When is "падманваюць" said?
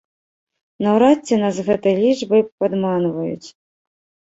2.59-3.49